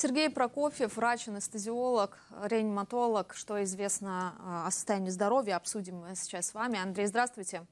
Сергей 0.00 0.30
Прокофьев, 0.30 0.96
врач-анестезиолог, 0.96 2.20
реаниматолог. 2.44 3.34
Что 3.34 3.60
известно 3.64 4.32
э, 4.38 4.68
о 4.68 4.70
состоянии 4.70 5.10
здоровья, 5.10 5.56
обсудим 5.56 5.96
мы 5.96 6.14
сейчас 6.14 6.50
с 6.50 6.54
вами. 6.54 6.78
Андрей, 6.78 7.08
здравствуйте. 7.08 7.66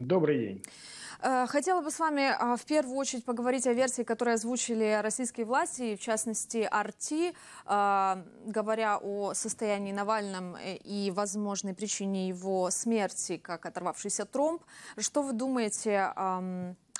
Добрый 0.00 0.38
день. 0.38 0.64
Э, 1.22 1.46
хотела 1.46 1.82
бы 1.82 1.92
с 1.92 2.00
вами 2.00 2.22
э, 2.22 2.56
в 2.56 2.64
первую 2.64 2.96
очередь 2.96 3.24
поговорить 3.24 3.68
о 3.68 3.74
версии, 3.74 4.02
которую 4.02 4.34
озвучили 4.34 4.98
российские 5.00 5.46
власти, 5.46 5.94
в 5.94 6.00
частности 6.00 6.68
Арти, 6.68 7.32
говоря 7.64 8.98
о 8.98 9.34
состоянии 9.34 9.92
Навальном 9.92 10.56
и 10.60 11.12
возможной 11.14 11.74
причине 11.74 12.26
его 12.26 12.72
смерти, 12.72 13.36
как 13.36 13.66
оторвавшийся 13.66 14.24
тромб. 14.24 14.64
Что 14.96 15.22
вы 15.22 15.32
думаете 15.32 16.12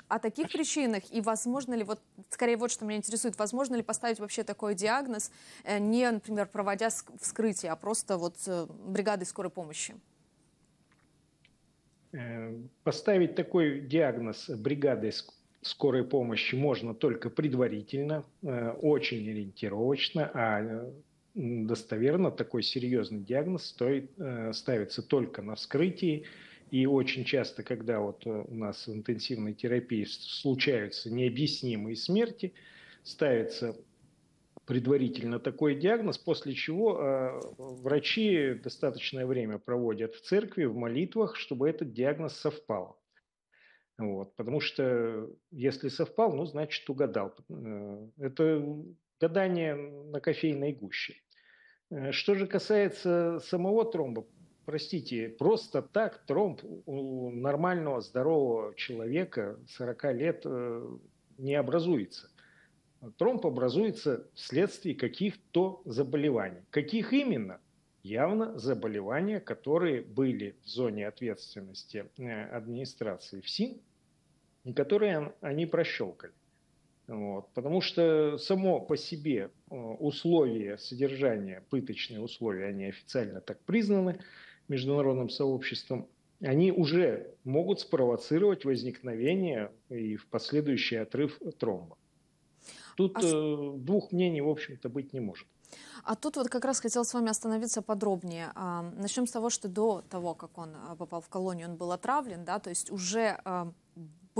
о 0.09 0.17
таких 0.19 0.51
причинах 0.51 1.03
и 1.11 1.21
возможно 1.21 1.75
ли, 1.75 1.83
вот 1.83 2.01
скорее 2.29 2.57
вот 2.57 2.71
что 2.71 2.83
меня 2.83 2.97
интересует, 2.97 3.37
возможно 3.37 3.75
ли 3.75 3.83
поставить 3.83 4.19
вообще 4.19 4.43
такой 4.43 4.75
диагноз, 4.75 5.31
э, 5.63 5.79
не, 5.79 6.09
например, 6.11 6.47
проводя 6.47 6.89
вскрытие, 7.21 7.71
а 7.71 7.75
просто 7.75 8.17
вот 8.17 8.35
э, 8.47 8.65
бригадой 8.87 9.27
скорой 9.27 9.51
помощи? 9.51 9.93
Э, 12.11 12.55
поставить 12.83 13.35
такой 13.35 13.81
диагноз 13.81 14.49
бригадой 14.49 15.13
скорой 15.61 16.03
помощи 16.03 16.55
можно 16.55 16.95
только 16.95 17.29
предварительно, 17.29 18.23
очень 18.41 19.29
ориентировочно, 19.29 20.31
а 20.33 20.89
достоверно 21.35 22.31
такой 22.31 22.63
серьезный 22.63 23.19
диагноз 23.19 23.65
стоит, 23.65 24.09
ставится 24.53 25.01
только 25.03 25.41
на 25.41 25.55
вскрытии 25.55 26.25
и 26.71 26.85
очень 26.85 27.23
часто, 27.25 27.63
когда 27.63 27.99
вот 27.99 28.25
э, 28.25 28.29
у 28.29 28.55
нас 28.55 28.87
в 28.87 28.93
интенсивной 28.93 29.53
терапии 29.53 30.05
случаются 30.05 31.11
необъяснимые 31.11 31.95
смерти, 31.95 32.53
ставится 33.03 33.75
предварительно 34.65 35.39
такой 35.39 35.75
диагноз, 35.75 36.19
после 36.19 36.53
чего 36.53 36.99
э, 37.01 37.39
врачи 37.57 38.53
достаточное 38.53 39.25
время 39.25 39.57
проводят 39.57 40.13
в 40.13 40.21
церкви, 40.21 40.65
в 40.65 40.75
молитвах, 40.75 41.35
чтобы 41.35 41.69
этот 41.69 41.91
диагноз 41.93 42.33
совпал. 42.37 42.99
Вот, 43.97 44.35
потому 44.35 44.59
что 44.61 45.27
если 45.51 45.89
совпал, 45.89 46.33
ну, 46.33 46.45
значит, 46.45 46.87
угадал. 46.89 47.35
Э, 47.49 48.07
это 48.19 48.63
гадание 49.19 49.75
на 49.75 50.21
кофейной 50.21 50.73
гуще. 50.73 51.15
Э, 51.89 52.11
что 52.11 52.35
же 52.35 52.47
касается 52.47 53.39
самого 53.39 53.85
тромба, 53.85 54.27
простите, 54.69 55.29
просто 55.29 55.81
так 55.81 56.23
тромб 56.27 56.61
у 56.85 57.31
нормального 57.31 58.01
здорового 58.01 58.75
человека 58.75 59.57
40 59.67 60.03
лет 60.13 60.41
э, 60.45 60.87
не 61.39 61.55
образуется. 61.55 62.29
Тромб 63.17 63.47
образуется 63.47 64.27
вследствие 64.35 64.93
каких-то 64.93 65.81
заболеваний. 65.85 66.61
Каких 66.69 67.13
именно? 67.13 67.59
Явно 68.03 68.59
заболевания, 68.59 69.39
которые 69.39 70.03
были 70.03 70.55
в 70.63 70.67
зоне 70.67 71.07
ответственности 71.07 72.05
э, 72.19 72.43
администрации 72.55 73.41
ФСИН, 73.41 73.81
и 74.65 74.73
которые 74.73 75.33
они 75.41 75.65
прощелкали. 75.65 76.33
Вот. 77.07 77.51
Потому 77.55 77.81
что 77.81 78.37
само 78.37 78.81
по 78.81 78.97
себе 78.97 79.49
э, 79.71 79.75
условия 79.75 80.77
содержания, 80.77 81.63
пыточные 81.71 82.21
условия, 82.21 82.67
они 82.67 82.85
официально 82.85 83.41
так 83.41 83.59
признаны, 83.61 84.19
международным 84.69 85.29
сообществом, 85.29 86.07
они 86.41 86.71
уже 86.71 87.35
могут 87.43 87.79
спровоцировать 87.81 88.65
возникновение 88.65 89.71
и 89.89 90.15
в 90.15 90.27
последующий 90.27 91.01
отрыв 91.01 91.39
тромба. 91.57 91.97
Тут 92.95 93.17
а... 93.17 93.21
э, 93.23 93.77
двух 93.77 94.11
мнений, 94.11 94.41
в 94.41 94.49
общем-то, 94.49 94.89
быть 94.89 95.13
не 95.13 95.19
может. 95.19 95.47
А 96.03 96.15
тут 96.15 96.37
вот 96.37 96.49
как 96.49 96.65
раз 96.65 96.79
хотел 96.79 97.03
с 97.05 97.13
вами 97.13 97.29
остановиться 97.29 97.81
подробнее. 97.81 98.51
А, 98.55 98.81
начнем 98.97 99.27
с 99.27 99.31
того, 99.31 99.49
что 99.49 99.67
до 99.67 100.01
того, 100.09 100.33
как 100.33 100.57
он 100.57 100.75
а, 100.75 100.95
попал 100.95 101.21
в 101.21 101.29
колонию, 101.29 101.69
он 101.69 101.75
был 101.75 101.91
отравлен, 101.91 102.45
да, 102.45 102.59
то 102.59 102.69
есть 102.69 102.91
уже 102.91 103.39
а, 103.45 103.71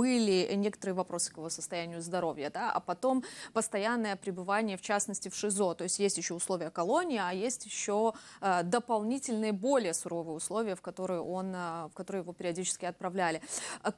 были 0.00 0.50
некоторые 0.54 0.94
вопросы 0.94 1.30
к 1.30 1.36
его 1.36 1.50
состоянию 1.50 2.00
здоровья, 2.00 2.48
да, 2.48 2.72
а 2.72 2.80
потом 2.80 3.22
постоянное 3.52 4.16
пребывание, 4.16 4.78
в 4.78 4.80
частности, 4.80 5.28
в 5.28 5.34
ШИЗО. 5.34 5.74
То 5.74 5.84
есть 5.84 5.98
есть 5.98 6.16
еще 6.16 6.32
условия 6.32 6.70
колонии, 6.70 7.20
а 7.22 7.34
есть 7.34 7.66
еще 7.66 8.14
э, 8.40 8.62
дополнительные, 8.62 9.52
более 9.52 9.92
суровые 9.92 10.36
условия, 10.36 10.74
в 10.74 10.80
которые, 10.80 11.20
он, 11.20 11.54
э, 11.54 11.88
в 11.88 11.92
которые 11.92 12.22
его 12.22 12.32
периодически 12.32 12.86
отправляли. 12.86 13.42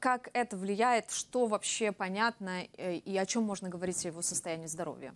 Как 0.01 0.29
это 0.33 0.57
влияет, 0.57 1.13
что 1.13 1.47
вообще 1.47 1.93
понятно 1.93 2.65
э, 2.77 2.97
и 2.97 3.17
о 3.17 3.25
чем 3.25 3.45
можно 3.45 3.69
говорить 3.69 4.05
о 4.05 4.09
его 4.09 4.23
состоянии 4.23 4.67
здоровья? 4.67 5.15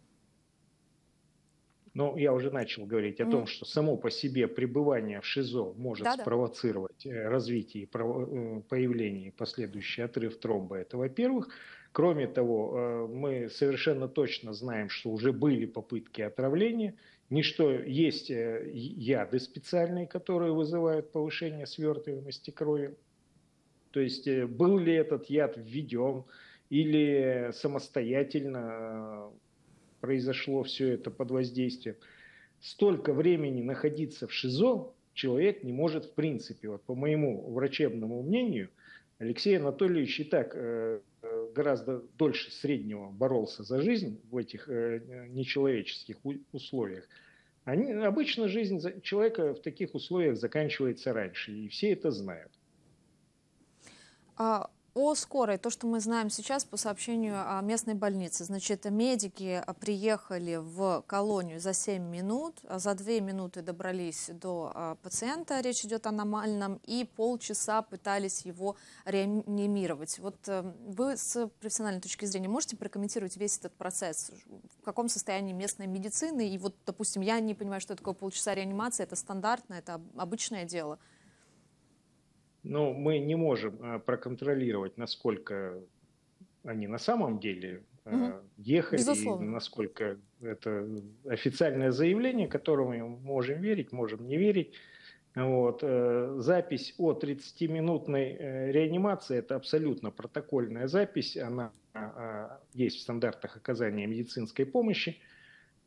Но 1.96 2.14
я 2.18 2.34
уже 2.34 2.50
начал 2.50 2.84
говорить 2.84 3.20
о 3.20 3.24
mm. 3.24 3.30
том, 3.30 3.46
что 3.46 3.64
само 3.64 3.96
по 3.96 4.10
себе 4.10 4.48
пребывание 4.48 5.22
в 5.22 5.24
ШИЗО 5.24 5.72
может 5.78 6.04
Да-да. 6.04 6.22
спровоцировать 6.22 7.06
э, 7.06 7.28
развитие 7.28 7.84
и 7.84 7.86
э, 7.90 8.60
появление 8.68 9.28
и 9.28 9.30
последующий 9.30 10.04
отрыв 10.04 10.38
тромба. 10.38 10.76
Это 10.76 10.98
во-первых. 10.98 11.48
Кроме 11.92 12.26
того, 12.26 12.74
э, 12.76 13.06
мы 13.06 13.48
совершенно 13.48 14.08
точно 14.08 14.52
знаем, 14.52 14.90
что 14.90 15.08
уже 15.08 15.32
были 15.32 15.64
попытки 15.64 16.20
отравления. 16.20 16.96
Ничто 17.30 17.72
есть 17.72 18.28
яды 18.28 19.38
специальные, 19.40 20.06
которые 20.06 20.52
вызывают 20.52 21.12
повышение 21.12 21.66
свертываемости 21.66 22.50
крови. 22.50 22.94
То 23.92 24.00
есть 24.00 24.28
был 24.28 24.78
ли 24.78 24.92
этот 24.92 25.30
яд 25.30 25.56
введен 25.56 26.24
или 26.68 27.52
самостоятельно 27.54 29.30
произошло 30.06 30.62
все 30.62 30.92
это 30.92 31.10
под 31.10 31.32
воздействием, 31.32 31.96
столько 32.60 33.12
времени 33.12 33.60
находиться 33.60 34.28
в 34.28 34.32
ШИЗО 34.32 34.92
человек 35.14 35.64
не 35.64 35.72
может 35.72 36.04
в 36.04 36.12
принципе. 36.12 36.68
Вот 36.68 36.84
по 36.84 36.94
моему 36.94 37.50
врачебному 37.50 38.22
мнению, 38.22 38.70
Алексей 39.18 39.58
Анатольевич 39.58 40.20
и 40.20 40.24
так 40.24 40.52
э, 40.54 41.00
э 41.22 41.48
гораздо 41.56 42.02
дольше 42.18 42.52
среднего 42.52 43.10
боролся 43.10 43.64
за 43.64 43.80
жизнь 43.80 44.20
в 44.30 44.36
этих 44.36 44.68
э, 44.68 45.26
нечеловеческих 45.30 46.18
условиях. 46.52 47.08
Они, 47.64 47.90
обычно 47.90 48.46
жизнь 48.46 48.78
человека 49.00 49.54
в 49.54 49.60
таких 49.60 49.94
условиях 49.94 50.36
заканчивается 50.36 51.12
раньше, 51.12 51.50
и 51.52 51.68
все 51.68 51.90
это 51.90 52.12
знают. 52.12 52.52
А 54.36 54.70
о 54.96 55.14
скорой, 55.14 55.58
то, 55.58 55.68
что 55.68 55.86
мы 55.86 56.00
знаем 56.00 56.30
сейчас 56.30 56.64
по 56.64 56.78
сообщению 56.78 57.34
о 57.36 57.60
местной 57.60 57.92
больнице. 57.92 58.44
Значит, 58.44 58.86
медики 58.86 59.62
приехали 59.78 60.56
в 60.56 61.04
колонию 61.06 61.60
за 61.60 61.74
7 61.74 62.02
минут, 62.02 62.54
а 62.66 62.78
за 62.78 62.94
2 62.94 63.20
минуты 63.20 63.60
добрались 63.60 64.30
до 64.32 64.72
а, 64.74 64.94
пациента, 64.94 65.60
речь 65.60 65.84
идет 65.84 66.06
о 66.06 66.12
нормальном, 66.12 66.80
и 66.84 67.04
полчаса 67.04 67.82
пытались 67.82 68.46
его 68.46 68.76
реанимировать. 69.04 70.18
Вот 70.18 70.36
э, 70.48 70.62
вы 70.86 71.18
с 71.18 71.46
профессиональной 71.60 72.00
точки 72.00 72.24
зрения 72.24 72.48
можете 72.48 72.78
прокомментировать 72.78 73.36
весь 73.36 73.58
этот 73.58 73.74
процесс? 73.74 74.30
В 74.80 74.84
каком 74.84 75.10
состоянии 75.10 75.52
местной 75.52 75.88
медицины? 75.88 76.48
И 76.48 76.56
вот, 76.56 76.74
допустим, 76.86 77.20
я 77.20 77.38
не 77.40 77.54
понимаю, 77.54 77.82
что 77.82 77.96
такое 77.96 78.14
полчаса 78.14 78.54
реанимации, 78.54 79.02
это 79.02 79.14
стандартно, 79.14 79.74
это 79.74 80.00
обычное 80.16 80.64
дело– 80.64 80.98
но 82.66 82.92
мы 82.92 83.18
не 83.18 83.36
можем 83.36 83.78
а, 83.80 83.98
проконтролировать, 83.98 84.96
насколько 84.96 85.78
они 86.64 86.86
на 86.88 86.98
самом 86.98 87.38
деле 87.38 87.82
угу. 88.04 88.34
ехали, 88.56 88.98
Безусловно. 88.98 89.44
и 89.44 89.48
насколько 89.48 90.18
это 90.40 90.88
официальное 91.28 91.92
заявление, 91.92 92.48
которому 92.48 92.90
мы 92.90 93.16
можем 93.18 93.60
верить, 93.60 93.92
можем 93.92 94.26
не 94.26 94.36
верить. 94.36 94.74
Вот. 95.34 95.80
Э, 95.82 96.36
запись 96.38 96.94
о 96.98 97.12
30-минутной 97.12 98.36
э, 98.38 98.72
реанимации– 98.72 99.36
это 99.38 99.54
абсолютно 99.56 100.10
протокольная 100.10 100.88
запись, 100.88 101.36
она 101.36 101.72
а, 101.92 102.58
есть 102.72 102.96
в 102.96 103.00
стандартах 103.02 103.56
оказания 103.56 104.06
медицинской 104.06 104.64
помощи. 104.64 105.18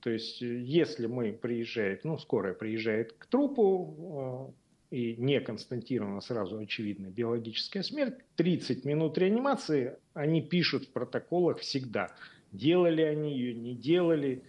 То 0.01 0.11
есть, 0.11 0.39
если 0.41 1.07
мы 1.07 1.33
приезжаем, 1.33 1.99
ну, 2.03 2.17
скорая 2.17 2.53
приезжает 2.53 3.13
к 3.13 3.25
трупу, 3.25 4.53
и 4.91 5.15
не 5.17 5.39
констатирована 5.39 6.21
сразу 6.21 6.57
очевидная 6.57 7.11
биологическая 7.11 7.83
смерть, 7.83 8.15
30 8.35 8.85
минут 8.85 9.17
реанимации 9.17 9.97
они 10.13 10.41
пишут 10.41 10.85
в 10.85 10.91
протоколах 10.91 11.59
всегда. 11.59 12.11
Делали 12.51 13.03
они 13.03 13.37
ее, 13.37 13.53
не 13.53 13.75
делали. 13.75 14.43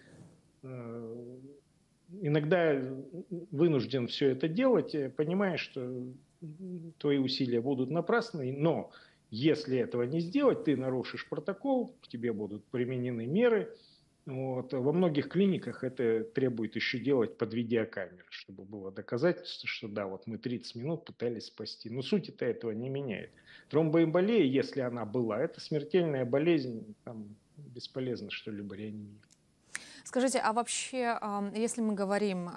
Э, 0.63 1.37
иногда 2.23 2.83
вынужден 3.51 4.07
все 4.07 4.29
это 4.31 4.49
делать, 4.49 4.95
э, 4.95 5.11
понимая, 5.11 5.59
что 5.59 6.03
твои 6.99 7.19
усилия 7.19 7.61
будут 7.61 7.91
напрасны, 7.91 8.57
но 8.57 8.91
если 9.31 9.79
этого 9.79 10.05
не 10.05 10.21
сделать, 10.21 10.65
ты 10.65 10.75
нарушишь 10.75 11.29
протокол, 11.29 11.95
к 12.01 12.09
тебе 12.09 12.33
будут 12.33 12.65
применены 12.67 13.27
меры– 13.27 13.75
вот. 14.31 14.73
Во 14.73 14.93
многих 14.93 15.29
клиниках 15.29 15.83
это 15.85 16.25
требует 16.25 16.77
еще 16.77 16.99
делать 16.99 17.37
под 17.37 17.53
видеокамеры, 17.53 18.25
чтобы 18.31 18.65
было 18.65 18.93
доказательство, 18.93 19.69
что 19.69 19.89
да, 19.89 20.07
вот 20.07 20.27
мы 20.27 20.39
30 20.39 20.77
минут 20.77 21.05
пытались 21.05 21.47
спасти. 21.47 21.91
Но 21.91 22.03
суть 22.03 22.29
это 22.29 22.45
этого 22.45 22.71
не 22.71 22.89
меняет. 22.89 23.31
Тромбоэмболия, 23.69 24.45
если 24.45 24.81
она 24.81 25.05
была, 25.05 25.41
это 25.41 25.61
смертельная 25.61 26.25
болезнь, 26.25 26.95
там 27.05 27.37
бесполезно 27.57 28.31
что-либо 28.31 28.75
реанимировать. 28.75 29.30
Скажите, 30.05 30.39
а 30.39 30.53
вообще, 30.53 31.19
если 31.55 31.81
мы 31.81 31.95
говорим 31.95 32.51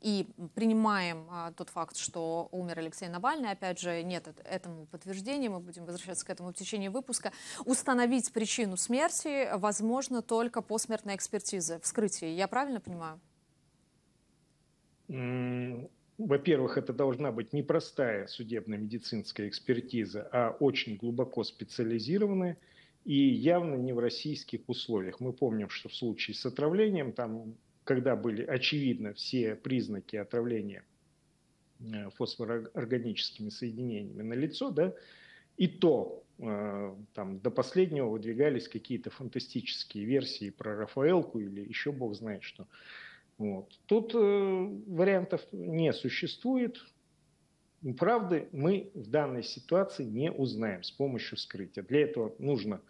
и 0.00 0.26
принимаем 0.54 1.28
тот 1.56 1.70
факт, 1.70 1.96
что 1.96 2.48
умер 2.52 2.80
Алексей 2.80 3.08
Навальный, 3.08 3.50
опять 3.50 3.78
же, 3.78 4.02
нет 4.02 4.28
этому 4.44 4.86
подтверждения, 4.86 5.48
мы 5.48 5.60
будем 5.60 5.84
возвращаться 5.84 6.26
к 6.26 6.30
этому 6.30 6.50
в 6.50 6.54
течение 6.54 6.90
выпуска, 6.90 7.32
установить 7.64 8.32
причину 8.32 8.76
смерти 8.76 9.48
возможно 9.56 10.22
только 10.22 10.60
посмертная 10.62 11.16
экспертиза, 11.16 11.78
вскрытие. 11.80 12.36
Я 12.36 12.48
правильно 12.48 12.80
понимаю? 12.80 13.20
Во-первых, 16.18 16.76
это 16.78 16.92
должна 16.92 17.32
быть 17.32 17.52
не 17.52 17.62
простая 17.62 18.26
судебно-медицинская 18.26 19.48
экспертиза, 19.48 20.28
а 20.30 20.50
очень 20.60 20.96
глубоко 20.96 21.42
специализированная 21.42 22.58
и 23.04 23.14
явно 23.14 23.74
не 23.74 23.92
в 23.92 23.98
российских 23.98 24.60
условиях. 24.68 25.20
Мы 25.20 25.32
помним, 25.32 25.68
что 25.68 25.88
в 25.88 25.94
случае 25.94 26.34
с 26.34 26.46
отравлением, 26.46 27.12
там, 27.12 27.54
когда 27.84 28.16
были 28.16 28.44
очевидно 28.44 29.12
все 29.14 29.56
признаки 29.56 30.16
отравления 30.16 30.84
э, 31.80 32.10
фосфорорганическими 32.10 33.48
соединениями 33.48 34.22
на 34.22 34.34
лицо, 34.34 34.70
да, 34.70 34.94
и 35.56 35.66
то 35.66 36.22
э, 36.38 36.94
там, 37.14 37.40
до 37.40 37.50
последнего 37.50 38.08
выдвигались 38.08 38.68
какие-то 38.68 39.10
фантастические 39.10 40.04
версии 40.04 40.50
про 40.50 40.76
Рафаэлку 40.76 41.40
или 41.40 41.60
еще 41.60 41.92
бог 41.92 42.14
знает 42.14 42.44
что. 42.44 42.66
Вот. 43.38 43.76
Тут 43.86 44.14
э, 44.14 44.18
вариантов 44.86 45.44
не 45.50 45.92
существует. 45.92 46.78
Правды 47.98 48.48
мы 48.52 48.90
в 48.94 49.10
данной 49.10 49.42
ситуации 49.42 50.04
не 50.04 50.30
узнаем 50.30 50.82
с 50.82 50.90
помощью 50.90 51.36
вскрытия. 51.36 51.82
Для 51.82 52.02
этого 52.02 52.34
нужно 52.38 52.80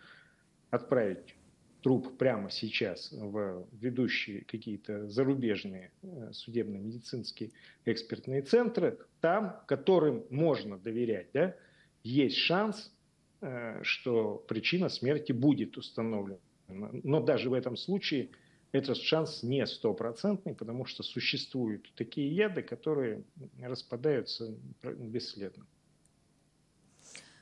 отправить 0.71 1.35
труп 1.83 2.17
прямо 2.19 2.50
сейчас 2.50 3.11
в 3.11 3.67
ведущие 3.73 4.44
какие-то 4.44 5.09
зарубежные 5.09 5.93
э, 6.03 6.31
судебно-медицинские 6.33 7.50
экспертные 7.87 8.43
центры, 8.43 8.99
там, 9.21 9.61
которым 9.67 10.25
можно 10.31 10.79
доверять, 10.79 11.29
да, 11.33 11.56
есть 12.05 12.37
шанс, 12.37 12.93
э, 13.41 13.81
что 13.83 14.44
причина 14.47 14.89
смерти 14.89 15.33
будет 15.33 15.77
установлена. 15.77 16.39
Но 16.69 17.21
даже 17.21 17.50
в 17.50 17.55
этом 17.55 17.77
случае– 17.77 18.31
этот 18.73 18.97
шанс 18.97 19.43
не 19.43 19.67
стопроцентный, 19.67 20.55
потому 20.55 20.87
что 20.87 21.03
существуют 21.03 21.93
такие 21.95 22.35
яды, 22.35 22.63
которые 22.63 23.23
распадаются 23.61 24.55
бесследно. 24.83 25.67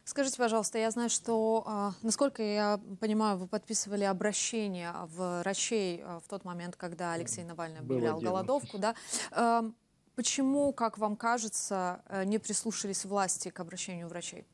Скажите, 0.04 0.38
пожалуйста, 0.38 0.76
я 0.78 0.90
знаю, 0.90 1.08
что, 1.08 1.62
а, 1.66 1.92
насколько 2.02 2.42
я 2.42 2.80
понимаю, 2.98 3.38
вы 3.38 3.46
подписывали 3.46 4.02
обращение 4.02 4.92
в 5.04 5.42
врачей 5.42 6.02
а, 6.02 6.18
в 6.18 6.26
тот 6.26 6.44
момент, 6.44 6.74
когда 6.74 7.12
Алексей 7.12 7.44
Навальный 7.44 7.78
объявлял 7.78 8.20
голодовку. 8.20 8.78
Да? 8.78 8.96
Эм, 9.30 9.76
почему, 10.16 10.72
как 10.72 10.98
вам 10.98 11.14
кажется, 11.14 12.02
э, 12.08 12.24
не 12.24 12.38
прислушались 12.38 13.04
власти 13.04 13.50
к 13.50 13.60
обращению 13.60 14.08
врачей? 14.08 14.44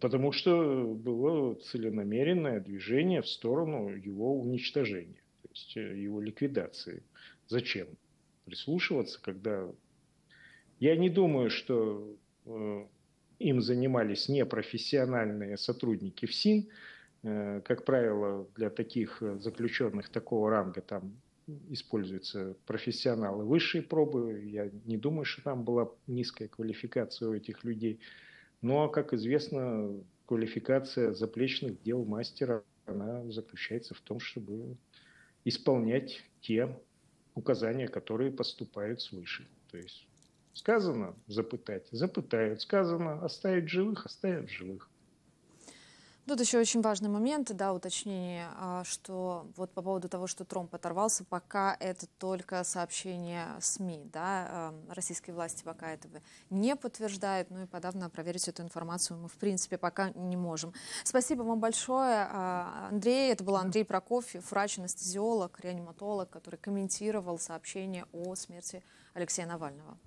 Потому 0.00 0.32
что 0.32 0.84
было 0.86 1.54
целенамеренное 1.54 2.60
движение 2.60 3.22
в 3.22 3.28
сторону 3.28 3.88
его 3.88 4.38
уничтожения, 4.38 5.22
то 5.42 5.48
есть 5.50 5.76
э, 5.76 5.98
его 5.98 6.20
ликвидации. 6.20 7.02
Зачем 7.48 7.88
прислушиваться, 8.44 9.20
когда... 9.22 9.68
Я 10.80 10.96
не 10.96 11.10
думаю, 11.10 11.50
что 11.50 12.16
э, 12.44 12.86
им 13.38 13.60
занимались 13.60 14.28
непрофессиональные 14.28 15.56
сотрудники 15.56 16.26
ФСИН. 16.26 16.68
Э, 17.22 17.60
как 17.64 17.84
правило, 17.84 18.48
для 18.56 18.70
таких 18.70 19.22
заключенных 19.38 20.08
такого 20.08 20.50
ранга 20.50 20.80
там 20.80 21.16
используются 21.70 22.56
профессионалы 22.66 23.44
высшей 23.44 23.82
пробы. 23.82 24.42
Я 24.44 24.70
не 24.84 24.96
думаю, 24.96 25.24
что 25.24 25.42
там 25.42 25.64
была 25.64 25.90
низкая 26.06 26.48
квалификация 26.48 27.28
у 27.28 27.34
этих 27.34 27.64
людей. 27.64 28.00
Ну 28.62 28.82
а, 28.82 28.88
как 28.88 29.12
известно, 29.12 29.92
квалификация 30.26 31.12
заплечных 31.12 31.82
дел 31.82 32.04
мастера, 32.04 32.62
она 32.86 33.28
заключается 33.30 33.94
в 33.94 34.00
том, 34.00 34.20
чтобы 34.20 34.76
исполнять 35.44 36.22
те 36.40 36.80
указания, 37.34 37.88
которые 37.88 38.30
поступают 38.30 39.00
свыше. 39.00 39.48
То 39.70 39.78
есть 39.78 40.06
сказано 40.52 41.16
запытать, 41.26 41.88
запытают, 41.90 42.60
сказано 42.60 43.24
оставить 43.24 43.68
живых, 43.68 44.06
оставят 44.06 44.48
живых. 44.48 44.88
Тут 46.24 46.40
еще 46.40 46.60
очень 46.60 46.82
важный 46.82 47.08
момент, 47.08 47.50
да, 47.52 47.72
уточнение, 47.72 48.46
а, 48.56 48.84
что 48.84 49.46
вот 49.56 49.72
по 49.72 49.82
поводу 49.82 50.08
того, 50.08 50.28
что 50.28 50.44
тромб 50.44 50.72
оторвался, 50.72 51.24
пока 51.24 51.76
это 51.80 52.06
только 52.18 52.62
сообщение 52.62 53.48
СМИ, 53.60 54.08
да, 54.12 54.72
российские 54.88 55.34
власти 55.34 55.64
пока 55.64 55.90
этого 55.90 56.20
не 56.48 56.76
подтверждают, 56.76 57.50
ну 57.50 57.64
и 57.64 57.66
подавно 57.66 58.08
проверить 58.08 58.46
эту 58.46 58.62
информацию 58.62 59.18
мы, 59.18 59.28
в 59.28 59.32
принципе, 59.32 59.78
пока 59.78 60.10
не 60.10 60.36
можем. 60.36 60.72
Спасибо 61.02 61.42
вам 61.42 61.58
большое, 61.58 62.28
а, 62.30 62.88
Андрей, 62.92 63.32
это 63.32 63.42
был 63.42 63.56
Андрей 63.56 63.84
Прокофьев, 63.84 64.48
врач-анестезиолог, 64.48 65.58
реаниматолог, 65.58 66.30
который 66.30 66.56
комментировал 66.56 67.40
сообщение 67.40 68.06
о 68.12 68.36
смерти 68.36 68.84
Алексея 69.14 69.46
Навального. 69.46 69.98